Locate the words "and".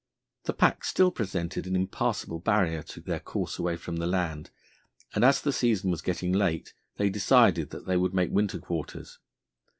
5.13-5.23